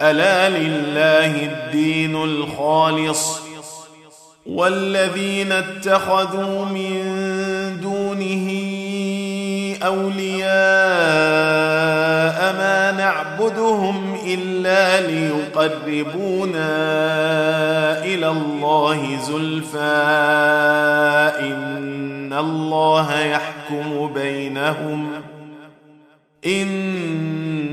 ألا 0.00 0.48
لله 0.48 1.44
الدين 1.44 2.16
الخالص 2.16 3.40
والذين 4.46 5.52
اتخذوا 5.52 6.64
من 6.64 7.00
دونه 7.82 8.50
أولياء 9.86 10.46
ما 12.52 12.92
نعبدهم 12.98 14.16
إلا 14.26 15.00
ليقربونا 15.00 16.68
إلى 18.04 18.28
الله 18.28 19.18
زلفى 19.22 19.78
إن 21.40 22.32
الله 22.32 23.20
يحكم 23.20 24.12
بينهم 24.14 25.08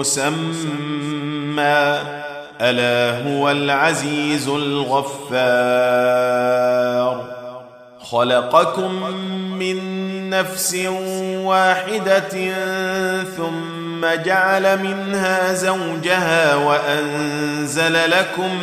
مسمى. 0.00 1.98
ألا 2.60 3.22
هو 3.28 3.50
العزيز 3.50 4.48
الغفار. 4.48 5.16
خلقكم 8.00 9.02
من 9.58 10.06
نفس 10.30 10.74
واحدة 11.44 12.54
ثم 13.36 14.06
جعل 14.24 14.82
منها 14.82 15.52
زوجها 15.52 16.54
وأنزل 16.54 18.10
لكم 18.10 18.58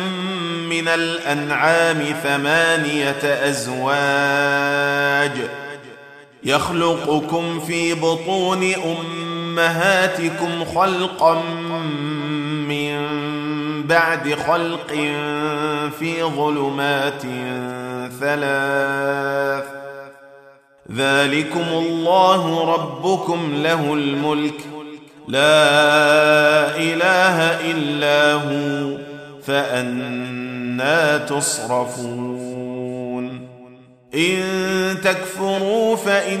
من 0.68 0.88
الأنعام 0.88 2.04
ثمانية 2.22 3.48
أزواج. 3.50 5.32
يخلقكم 6.44 7.60
في 7.60 7.94
بطون 7.94 8.74
أمهاتكم 9.54 10.64
خلقا 10.64 11.42
من 12.68 13.06
بعد 13.86 14.34
خلق 14.34 14.92
في 15.98 16.22
ظلمات 16.22 17.22
ثلاث. 18.20 19.64
ذلكم 20.92 21.68
الله 21.72 22.74
ربكم 22.74 23.54
له 23.54 23.94
الملك. 23.94 24.60
لا 25.28 26.76
إله 26.76 27.60
إلا 27.70 28.32
هو 28.32 28.98
فأنا 29.46 31.18
تصرفون. 31.18 32.74
إن 34.14 34.40
تكفروا 35.04 35.96
فإن 35.96 36.40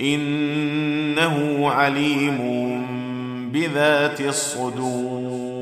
إنه 0.00 1.68
عليم 1.70 2.40
بذات 3.52 4.20
الصدور. 4.20 5.60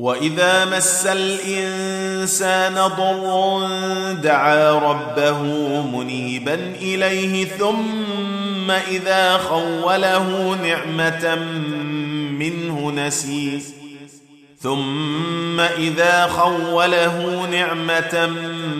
وإذا 0.00 0.64
مس 0.64 1.06
الإنسان 1.06 2.74
ضر 2.74 3.62
دعا 4.22 4.72
ربه 4.72 5.42
منيبا 5.82 6.54
إليه 6.54 7.44
ثم 7.44 8.70
إذا 8.70 9.36
خوله 9.36 10.56
نعمة 10.62 11.34
منه 12.38 12.90
نسي 12.90 13.62
ثم 14.60 15.60
إذا 15.60 16.26
خوله 16.26 17.46
نعمة 17.50 18.26
منه 18.26 18.79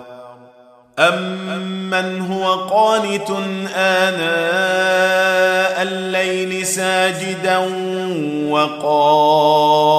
امن 1.07 2.21
هو 2.21 2.53
قانت 2.53 3.29
اناء 3.75 5.41
الليل 5.81 6.65
ساجدا 6.65 7.57
وقائما 8.49 9.91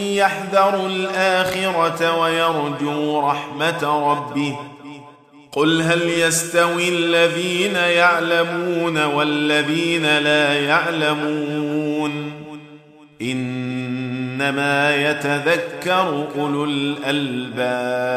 يحذر 0.00 0.86
الاخره 0.86 2.20
ويرجو 2.20 3.20
رحمه 3.20 4.10
ربه 4.10 4.56
قل 5.52 5.82
هل 5.82 6.02
يستوي 6.08 6.88
الذين 6.88 7.76
يعلمون 7.76 9.04
والذين 9.04 10.18
لا 10.18 10.60
يعلمون 10.60 12.32
انما 13.22 14.96
يتذكر 14.96 16.26
اولو 16.38 16.64
الالباب 16.64 18.16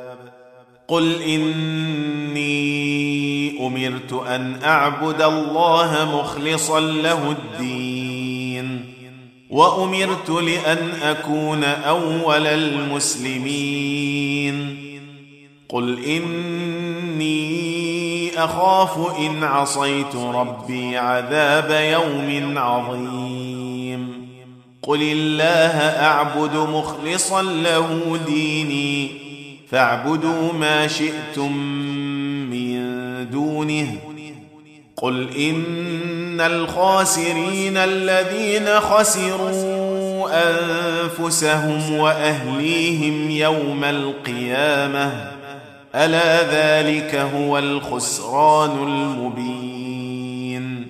قل 0.91 1.21
إني 1.21 2.51
أمرت 3.67 4.13
أن 4.13 4.59
أعبد 4.63 5.21
الله 5.21 6.19
مخلصا 6.19 6.79
له 6.79 7.31
الدين 7.31 8.85
وأمرت 9.49 10.29
لأن 10.29 10.89
أكون 11.03 11.63
أول 11.63 12.47
المسلمين 12.47 13.77
قل 15.69 16.03
إني 16.05 17.41
أخاف 18.37 19.17
إن 19.19 19.43
عصيت 19.43 20.15
ربي 20.15 20.97
عذاب 20.97 21.71
يوم 21.91 22.57
عظيم 22.57 24.27
قل 24.81 25.01
الله 25.01 25.77
أعبد 26.05 26.55
مخلصا 26.55 27.41
له 27.41 28.19
ديني 28.25 29.30
فاعبدوا 29.71 30.53
ما 30.53 30.87
شئتم 30.87 31.57
من 32.49 32.81
دونه. 33.29 33.97
قل 34.97 35.29
إن 35.37 36.41
الخاسرين 36.41 37.77
الذين 37.77 38.79
خسروا 38.79 40.29
أنفسهم 40.31 41.97
وأهليهم 41.97 43.31
يوم 43.31 43.83
القيامة. 43.83 45.31
ألا 45.95 46.41
ذلك 46.51 47.15
هو 47.15 47.59
الخسران 47.59 48.83
المبين. 48.83 50.87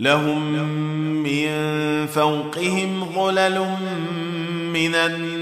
لهم 0.00 0.52
من 1.22 1.48
فوقهم 2.06 3.04
ظلل 3.14 3.66
من 4.72 4.94
النار. 4.94 5.41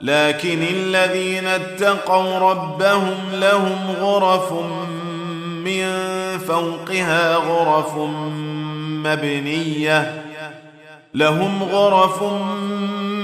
لكن 0.00 0.62
الذين 0.62 1.46
اتقوا 1.46 2.38
ربهم 2.38 3.16
لهم 3.32 3.94
غرف 4.00 4.52
من 5.64 5.88
فوقها 6.38 7.34
غرف 7.34 7.96
مبنية. 9.04 10.24
لهم 11.14 11.62
غرف 11.62 12.22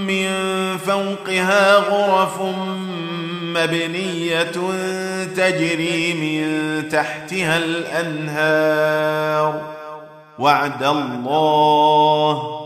من 0.08 0.28
فوقها 0.76 1.76
غرف 1.76 2.40
مبنية 3.42 4.52
تجري 5.36 6.14
من 6.14 6.88
تحتها 6.88 7.56
الأنهار. 7.58 8.96
وعد 10.38 10.82
الله 10.82 12.65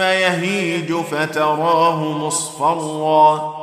يهيج 0.00 0.94
فتراه 0.94 1.96
مصفرا. 1.96 3.54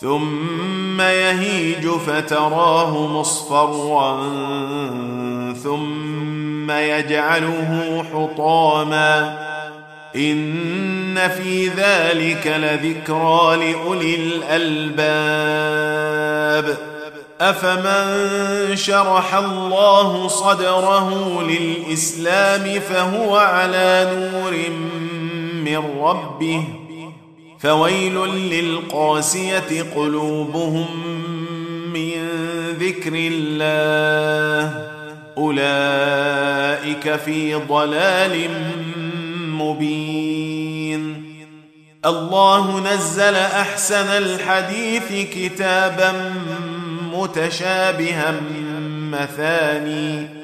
ثم 0.00 1.00
يهيج 1.00 1.88
فتراه 1.88 3.06
مصفرا. 3.06 4.16
ثم 5.64 6.70
يجعله 6.70 8.04
حطاما. 8.14 9.38
إن 10.16 11.28
في 11.28 11.68
ذلك 11.68 12.46
لذكرى 12.46 13.56
لأولي 13.56 14.14
الألباب. 14.14 15.34
أفمن 17.40 18.76
شرح 18.76 19.34
الله 19.34 20.28
صدره 20.28 21.42
للإسلام 21.42 22.80
فهو 22.80 23.36
على 23.36 24.10
نور 24.14 24.54
من 25.64 26.00
ربه 26.00 26.64
فويل 27.58 28.14
للقاسية 28.24 29.82
قلوبهم 29.96 30.86
من 31.94 32.12
ذكر 32.80 33.12
الله. 33.14 34.88
أولئك 35.38 37.16
في 37.16 37.54
ضلال 37.54 38.50
مبين. 39.48 41.24
الله 42.06 42.94
نزل 42.94 43.34
أحسن 43.34 44.06
الحديث 44.06 45.28
كتابا 45.34 46.34
متشابها 47.12 48.40
مثاني. 49.12 50.43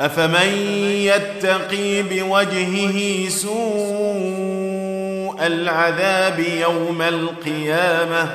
أفمن 0.00 0.48
يتقي 0.86 2.02
بوجهه 2.02 3.28
سوء 3.28 3.60
العذاب 5.46 6.38
يوم 6.38 7.02
القيامة 7.02 8.28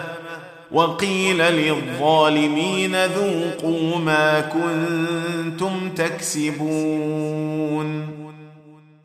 وقيل 0.72 1.38
للظالمين 1.38 3.06
ذوقوا 3.06 3.98
ما 3.98 4.42
كنتم 4.42 5.90
تكسبون 5.90 7.46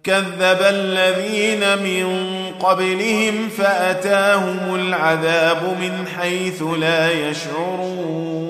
كذب 0.05 0.59
الذين 0.61 1.79
من 1.83 2.31
قبلهم 2.61 3.49
فأتاهم 3.49 4.75
العذاب 4.75 5.77
من 5.81 6.07
حيث 6.19 6.63
لا 6.63 7.13
يشعرون 7.13 8.50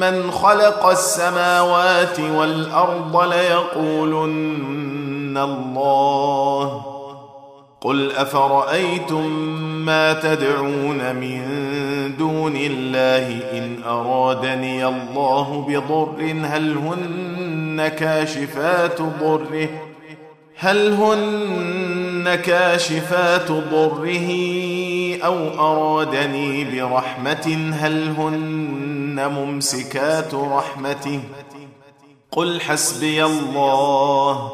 من 0.00 0.30
خلق 0.30 0.86
السماوات 0.86 2.20
والارض 2.20 3.32
ليقولن 3.32 4.56
الله 5.38 6.82
قل 7.80 8.12
افرايتم 8.12 9.26
ما 9.86 10.12
تدعون 10.12 11.16
من 11.16 11.42
دون 12.18 12.56
الله 12.56 13.40
ان 13.58 13.76
ارادني 13.86 14.86
الله 14.86 15.66
بضر 15.68 16.46
هل 16.46 16.76
هن 16.76 17.88
كاشفات 17.88 19.02
ضره 19.02 19.68
هل 20.56 20.92
هن 20.92 22.34
كاشفات 22.34 23.52
ضره 23.52 24.30
أو 25.24 25.48
ارادني 25.58 26.64
برحمه 26.64 27.72
هل 27.80 28.14
هن 28.18 28.95
ممسكات 29.20 30.34
رحمته. 30.34 31.20
قل 32.30 32.60
حسبي 32.60 33.24
الله 33.24 34.50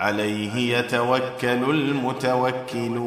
عليه 0.00 0.78
يتوكل 0.78 1.70
المتوكلون. 1.70 3.00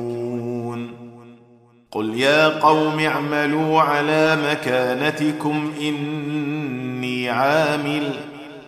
قل 1.91 2.19
يا 2.19 2.60
قوم 2.60 3.00
اعملوا 3.00 3.81
على 3.81 4.38
مكانتكم 4.51 5.74
إني 5.81 7.29
عامل 7.29 8.13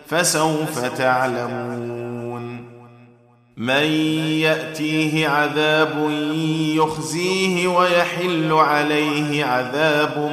فسوف 0.06 0.84
تعلمون. 0.84 1.96
من 3.56 3.84
يأتيه 4.40 5.28
عذاب 5.28 6.10
يخزيه 6.76 7.66
ويحل 7.68 8.52
عليه 8.52 9.44
عذاب 9.44 10.32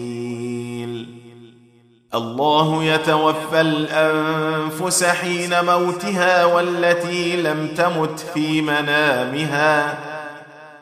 الله 2.15 2.83
يتوفى 2.83 3.61
الأنفس 3.61 5.03
حين 5.03 5.65
موتها 5.65 6.45
والتي 6.45 7.41
لم 7.41 7.67
تمت 7.77 8.19
في 8.33 8.61
منامها 8.61 9.97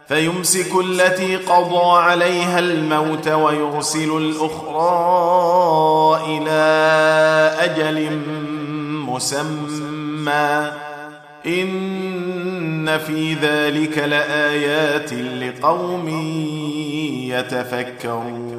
فيمسك 0.08 0.72
التي 0.86 1.36
قضى 1.36 2.00
عليها 2.00 2.60
الموت 2.60 3.28
ويرسل 3.28 4.18
الأخرى 4.18 4.78
إلى 6.28 6.62
أجل 7.60 8.20
مسمى. 9.08 10.72
إن 11.46 12.98
في 12.98 13.34
ذلك 13.34 13.98
لآيات 13.98 15.14
لقوم 15.14 16.10
يتفكرون. 17.30 18.59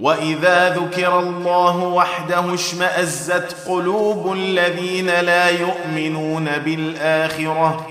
واذا 0.00 0.68
ذكر 0.68 1.18
الله 1.18 1.76
وحده 1.76 2.54
اشمازت 2.54 3.56
قلوب 3.68 4.32
الذين 4.32 5.06
لا 5.06 5.50
يؤمنون 5.50 6.48
بالاخره 6.64 7.86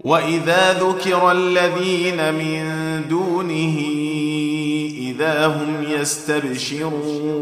واذا 0.00 0.72
ذكر 0.72 1.32
الذين 1.32 2.34
من 2.34 2.64
دونه 3.08 3.78
اذا 4.98 5.46
هم 5.46 5.84
يستبشرون 5.88 7.40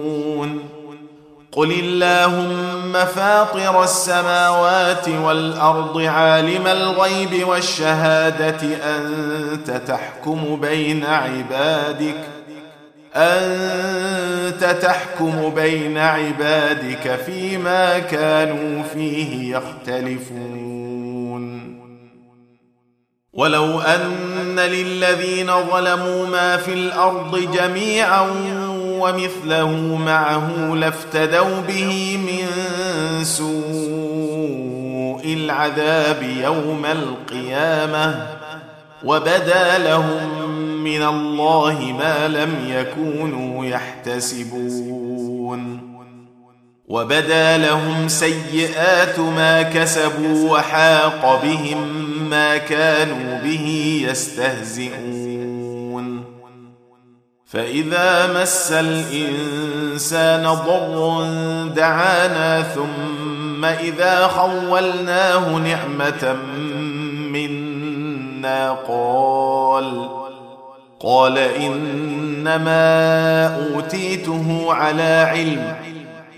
قل 1.53 1.73
اللهم 1.73 2.93
فاطر 2.93 3.83
السماوات 3.85 5.09
والارض 5.09 6.00
عالم 6.00 6.67
الغيب 6.67 7.49
والشهاده 7.49 8.61
انت 8.85 9.71
تحكم 9.71 10.61
بين 10.61 11.05
عبادك 11.05 12.38
أنت 13.19 14.65
تحكم 14.83 15.55
بين 15.55 15.99
عبادك 15.99 17.21
فيما 17.27 17.99
كانوا 17.99 18.83
فيه 18.83 19.57
يختلفون. 19.57 20.89
ولو 23.33 23.81
أن 23.81 24.61
للذين 24.61 25.47
ظلموا 25.47 26.27
ما 26.27 26.57
في 26.57 26.73
الأرض 26.73 27.53
جميعا 27.53 28.27
ومثله 29.01 29.97
معه 29.97 30.75
لافتدوا 30.75 31.61
به 31.69 32.19
من 32.27 32.47
سوء 33.25 33.49
العذاب 35.35 36.23
يوم 36.23 36.87
القيامة 36.87 38.27
وبدا 39.05 39.79
لهم 39.79 40.48
من 40.88 41.02
الله 41.02 41.95
ما 41.99 42.28
لم 42.28 42.54
يكونوا 42.66 43.64
يحتسبون. 43.64 45.09
وبدا 46.88 47.59
لهم 47.59 48.09
سيئات 48.09 49.18
ما 49.18 49.62
كسبوا 49.62 50.52
وحاق 50.52 51.42
بهم 51.42 51.88
ما 52.30 52.57
كانوا 52.57 53.38
به 53.45 53.66
يستهزئون. 54.11 55.59
فإذا 57.47 58.40
مس 58.42 58.73
الإنسان 58.73 60.42
ضر 60.42 61.25
دعانا 61.76 62.62
ثم 62.62 63.64
إذا 63.64 64.26
خولناه 64.26 65.57
نعمة 65.57 66.37
منا 67.33 68.73
قال 68.88 70.18
قال 71.00 71.38
إنما 71.38 72.87
أوتيته 73.57 74.67
على 74.75 75.28
علم 75.31 75.76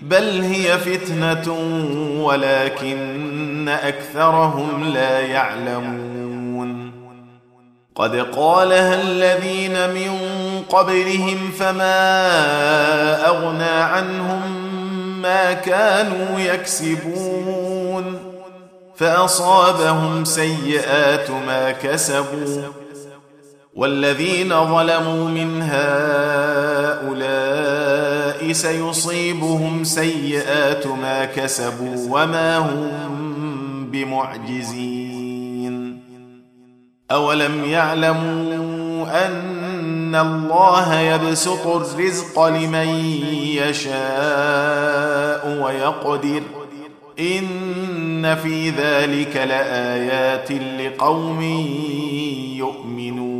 بل 0.02 0.40
هي 0.40 0.78
فتنة 0.78 1.52
ولكن 2.22 3.68
أكثرهم 3.68 4.84
لا 4.84 5.20
يعلمون. 5.20 6.92
قد 7.94 8.16
قالها 8.16 9.02
الذين 9.02 9.90
من 9.90 10.18
قبلهم 10.68 11.50
فما 11.50 12.06
أغنى 13.28 13.64
عنهم 13.64 14.42
ما 15.22 15.52
كانوا 15.52 16.40
يكسبون. 16.40 18.18
فأصابهم 18.96 20.24
سيئات 20.24 21.30
ما 21.30 21.70
كسبوا. 21.70 22.79
والذين 23.74 24.48
ظلموا 24.48 25.28
من 25.28 25.62
هؤلاء 25.62 27.10
سيصيبهم 28.52 29.84
سيئات 29.84 30.86
ما 30.86 31.24
كسبوا 31.24 32.06
وما 32.10 32.58
هم 32.58 32.90
بمعجزين. 33.90 36.00
أولم 37.10 37.64
يعلموا 37.64 39.26
أن 39.26 40.14
الله 40.14 41.00
يبسط 41.00 41.66
الرزق 41.66 42.46
لمن 42.46 42.88
يشاء 43.56 45.62
ويقدر. 45.62 46.42
إن 47.18 48.36
في 48.36 48.70
ذلك 48.70 49.36
لآيات 49.36 50.52
لقوم 50.52 51.42
يؤمنون. 52.56 53.39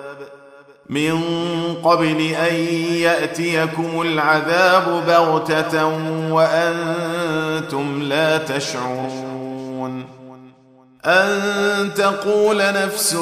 من 0.91 1.21
قبل 1.83 2.21
أن 2.21 2.55
يأتيكم 2.93 4.01
العذاب 4.01 5.03
بغتة 5.07 5.85
وأنتم 6.31 8.03
لا 8.03 8.37
تشعرون 8.37 10.05
أن 11.05 11.89
تقول 11.95 12.57
نفس 12.57 13.13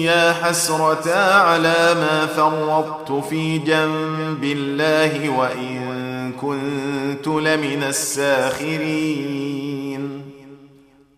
يا 0.00 0.32
حسرتا 0.32 1.32
على 1.34 1.94
ما 1.94 2.26
فرطت 2.26 3.24
في 3.28 3.58
جنب 3.58 4.44
الله 4.44 5.28
وإن 5.28 6.32
كنت 6.40 7.26
لمن 7.26 7.82
الساخرين 7.82 9.54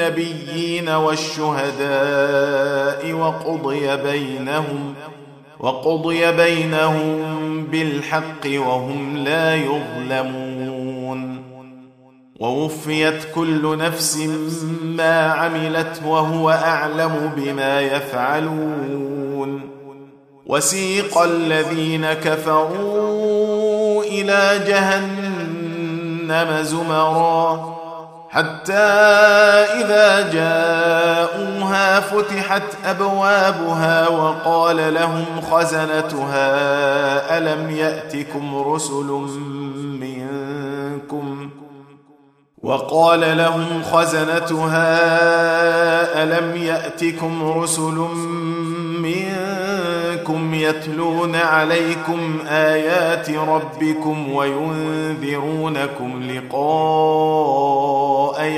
النبيين 0.00 0.88
والشهداء 0.88 1.92
وقضي 3.12 3.96
بينهم 3.96 4.94
وقضي 5.60 6.32
بينهم 6.32 7.64
بالحق 7.64 8.46
وهم 8.46 9.16
لا 9.16 9.54
يظلمون. 9.56 11.42
ووفيت 12.40 13.24
كل 13.34 13.78
نفس 13.78 14.16
ما 14.82 15.26
عملت 15.26 16.00
وهو 16.06 16.50
أعلم 16.50 17.32
بما 17.36 17.80
يفعلون. 17.80 19.70
وسيق 20.46 21.18
الذين 21.18 22.12
كفروا 22.12 24.04
إلى 24.04 24.64
جهنم 24.66 26.62
زمرًا. 26.62 27.79
حتى 28.30 28.72
إذا 29.82 30.30
جاءوها 30.32 32.00
فتحت 32.00 32.62
أبوابها 32.84 34.08
وقال 34.08 34.94
لهم 34.94 35.24
خزنتها 35.50 36.48
ألم 37.38 37.70
يأتكم 37.70 38.58
رسل 38.58 39.26
منكم؟ 40.00 41.50
وقال 42.62 43.36
لهم 43.36 43.82
خزنتها 43.82 44.92
ألم 46.22 46.56
يأتكم 46.56 47.52
رسل 47.58 48.06
منكم 49.00 50.54
يتلون 50.54 51.36
عليكم 51.36 52.38
آيات 52.48 53.30
ربكم 53.30 54.32
وينذرونكم 54.32 56.22
لقاء 56.22 58.19